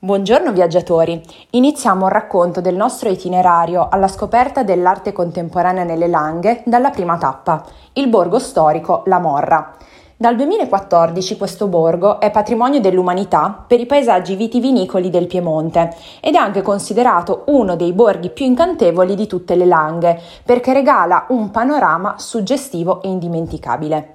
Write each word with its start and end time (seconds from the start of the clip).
Buongiorno 0.00 0.52
viaggiatori, 0.52 1.20
iniziamo 1.50 2.06
il 2.06 2.12
racconto 2.12 2.60
del 2.60 2.76
nostro 2.76 3.08
itinerario 3.08 3.88
alla 3.90 4.06
scoperta 4.06 4.62
dell'arte 4.62 5.10
contemporanea 5.10 5.82
nelle 5.82 6.06
Langhe 6.06 6.62
dalla 6.66 6.90
prima 6.90 7.18
tappa, 7.18 7.64
il 7.94 8.06
borgo 8.06 8.38
storico 8.38 9.02
La 9.06 9.18
Morra. 9.18 9.74
Dal 10.16 10.36
2014 10.36 11.36
questo 11.36 11.66
borgo 11.66 12.20
è 12.20 12.30
patrimonio 12.30 12.78
dell'umanità 12.78 13.64
per 13.66 13.80
i 13.80 13.86
paesaggi 13.86 14.36
vitivinicoli 14.36 15.10
del 15.10 15.26
Piemonte 15.26 15.92
ed 16.20 16.36
è 16.36 16.38
anche 16.38 16.62
considerato 16.62 17.42
uno 17.46 17.74
dei 17.74 17.92
borghi 17.92 18.30
più 18.30 18.44
incantevoli 18.44 19.16
di 19.16 19.26
tutte 19.26 19.56
le 19.56 19.66
Langhe 19.66 20.20
perché 20.44 20.72
regala 20.72 21.26
un 21.30 21.50
panorama 21.50 22.14
suggestivo 22.18 23.02
e 23.02 23.08
indimenticabile. 23.08 24.14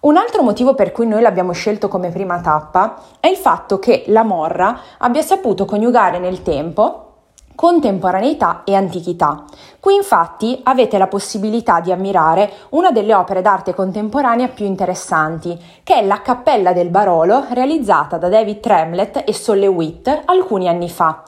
Un 0.00 0.16
altro 0.16 0.42
motivo 0.42 0.74
per 0.74 0.92
cui 0.92 1.06
noi 1.06 1.20
l'abbiamo 1.20 1.52
scelto 1.52 1.88
come 1.88 2.08
prima 2.08 2.40
tappa 2.40 3.02
è 3.20 3.26
il 3.26 3.36
fatto 3.36 3.78
che 3.78 4.04
la 4.06 4.22
Morra 4.22 4.80
abbia 4.96 5.20
saputo 5.20 5.66
coniugare 5.66 6.18
nel 6.18 6.40
tempo 6.40 7.04
contemporaneità 7.54 8.62
e 8.64 8.74
antichità. 8.74 9.44
Qui 9.78 9.94
infatti 9.94 10.58
avete 10.62 10.96
la 10.96 11.08
possibilità 11.08 11.80
di 11.80 11.92
ammirare 11.92 12.50
una 12.70 12.90
delle 12.90 13.12
opere 13.12 13.42
d'arte 13.42 13.74
contemporanea 13.74 14.48
più 14.48 14.64
interessanti, 14.64 15.62
che 15.82 15.96
è 15.96 16.06
la 16.06 16.22
Cappella 16.22 16.72
del 16.72 16.88
Barolo 16.88 17.44
realizzata 17.50 18.16
da 18.16 18.30
David 18.30 18.60
Tremlett 18.60 19.22
e 19.26 19.34
Solle 19.34 19.66
Witt 19.66 20.22
alcuni 20.24 20.68
anni 20.68 20.88
fa. 20.88 21.22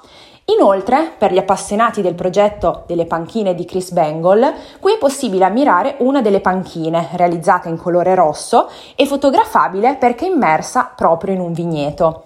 Inoltre, 0.58 1.12
per 1.16 1.32
gli 1.32 1.38
appassionati 1.38 2.02
del 2.02 2.14
progetto 2.14 2.82
delle 2.86 3.06
panchine 3.06 3.54
di 3.54 3.64
Chris 3.64 3.92
Bengal, 3.92 4.52
qui 4.80 4.94
è 4.94 4.98
possibile 4.98 5.44
ammirare 5.44 5.94
una 5.98 6.20
delle 6.20 6.40
panchine, 6.40 7.08
realizzata 7.12 7.68
in 7.68 7.78
colore 7.78 8.14
rosso 8.14 8.68
e 8.96 9.06
fotografabile 9.06 9.94
perché 9.94 10.26
immersa 10.26 10.92
proprio 10.94 11.32
in 11.34 11.40
un 11.40 11.52
vigneto. 11.52 12.24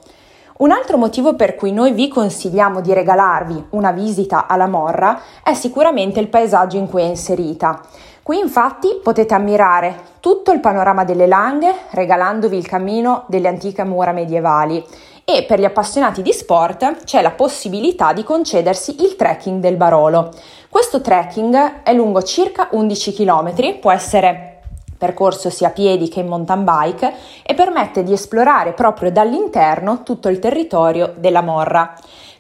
Un 0.58 0.70
altro 0.70 0.96
motivo 0.96 1.34
per 1.34 1.54
cui 1.54 1.70
noi 1.70 1.92
vi 1.92 2.08
consigliamo 2.08 2.80
di 2.80 2.94
regalarvi 2.94 3.66
una 3.70 3.92
visita 3.92 4.46
alla 4.46 4.66
Morra 4.66 5.20
è 5.42 5.52
sicuramente 5.52 6.18
il 6.18 6.29
paesaggio 6.29 6.79
in 6.79 6.88
cui 6.88 7.02
è 7.02 7.04
inserita. 7.04 7.82
Qui 8.23 8.38
infatti 8.38 8.98
potete 9.02 9.34
ammirare 9.34 10.14
tutto 10.18 10.51
il 10.51 10.60
panorama 10.60 11.04
delle 11.04 11.26
Langhe 11.26 11.73
regalandovi 11.90 12.56
il 12.56 12.66
cammino 12.66 13.24
delle 13.29 13.48
antiche 13.48 13.84
mura 13.84 14.12
medievali 14.12 14.82
e 15.29 15.43
per 15.43 15.59
gli 15.59 15.65
appassionati 15.65 16.23
di 16.23 16.32
sport 16.32 17.02
c'è 17.02 17.21
la 17.21 17.32
possibilità 17.32 18.13
di 18.13 18.23
concedersi 18.23 19.02
il 19.02 19.16
trekking 19.16 19.60
del 19.60 19.74
Barolo. 19.74 20.32
Questo 20.69 21.01
trekking 21.01 21.82
è 21.82 21.93
lungo 21.93 22.23
circa 22.23 22.69
11 22.71 23.13
km, 23.13 23.79
può 23.80 23.91
essere 23.91 24.60
percorso 24.97 25.51
sia 25.51 25.66
a 25.66 25.73
piedi 25.73 26.09
che 26.09 26.21
in 26.21 26.29
mountain 26.29 26.63
bike 26.63 27.13
e 27.43 27.54
permette 27.54 28.04
di 28.04 28.13
esplorare 28.13 28.73
proprio 28.73 29.10
dall'interno 29.10 30.04
tutto 30.04 30.29
il 30.29 30.38
territorio 30.38 31.13
della 31.16 31.43
Morra. 31.43 31.95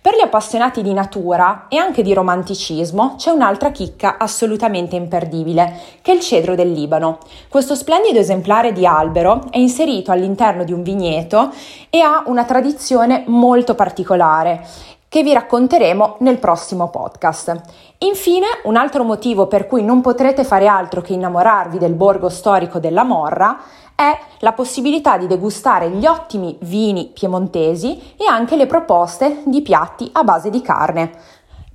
Per 0.06 0.14
gli 0.14 0.20
appassionati 0.20 0.82
di 0.82 0.92
natura 0.92 1.66
e 1.68 1.78
anche 1.78 2.04
di 2.04 2.14
romanticismo 2.14 3.16
c'è 3.16 3.30
un'altra 3.30 3.72
chicca 3.72 4.18
assolutamente 4.18 4.94
imperdibile, 4.94 5.80
che 6.00 6.12
è 6.12 6.14
il 6.14 6.20
cedro 6.20 6.54
del 6.54 6.70
Libano. 6.70 7.18
Questo 7.48 7.74
splendido 7.74 8.20
esemplare 8.20 8.70
di 8.70 8.86
albero 8.86 9.50
è 9.50 9.58
inserito 9.58 10.12
all'interno 10.12 10.62
di 10.62 10.72
un 10.72 10.84
vigneto 10.84 11.50
e 11.90 11.98
ha 11.98 12.22
una 12.26 12.44
tradizione 12.44 13.24
molto 13.26 13.74
particolare 13.74 14.64
che 15.08 15.22
vi 15.22 15.32
racconteremo 15.32 16.16
nel 16.20 16.38
prossimo 16.38 16.88
podcast. 16.88 17.60
Infine, 17.98 18.46
un 18.64 18.76
altro 18.76 19.04
motivo 19.04 19.46
per 19.46 19.66
cui 19.66 19.82
non 19.82 20.00
potrete 20.00 20.44
fare 20.44 20.66
altro 20.66 21.00
che 21.00 21.12
innamorarvi 21.12 21.78
del 21.78 21.94
borgo 21.94 22.28
storico 22.28 22.78
della 22.78 23.04
Morra 23.04 23.58
è 23.94 24.18
la 24.40 24.52
possibilità 24.52 25.16
di 25.16 25.26
degustare 25.26 25.88
gli 25.88 26.06
ottimi 26.06 26.56
vini 26.60 27.10
piemontesi 27.14 28.14
e 28.16 28.26
anche 28.28 28.56
le 28.56 28.66
proposte 28.66 29.42
di 29.46 29.62
piatti 29.62 30.08
a 30.12 30.22
base 30.22 30.50
di 30.50 30.60
carne. 30.60 31.12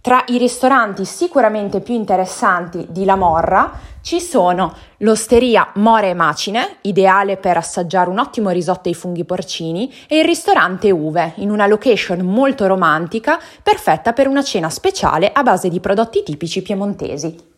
Tra 0.02 0.24
i 0.30 0.40
ristoranti 0.40 1.06
sicuramente 1.06 1.80
più 1.80 1.94
interessanti 1.94 2.88
di 2.90 3.06
La 3.06 3.16
Morra 3.16 3.72
ci 4.02 4.20
sono 4.20 4.74
l'osteria 4.98 5.70
More 5.76 6.10
e 6.10 6.14
Macine, 6.16 6.78
ideale 6.82 7.38
per 7.38 7.58
assaggiare 7.58 8.10
un 8.10 8.18
ottimo 8.18 8.50
risotto 8.50 8.90
ai 8.90 8.96
funghi 8.96 9.26
porcini, 9.26 9.94
e 10.08 10.18
il 10.18 10.26
ristorante 10.26 10.90
Uve, 10.90 11.34
in 11.36 11.52
una 11.52 11.68
location 11.68 12.22
molto 12.22 12.66
romantica, 12.66 13.40
perfetta 13.62 14.12
per 14.12 14.28
una 14.28 14.42
cena 14.42 14.72
speciale 14.72 15.32
a 15.32 15.44
base 15.44 15.70
di 15.70 15.80
prodotti 15.80 16.24
tipici 16.24 16.64
piemontesi. 16.64 17.51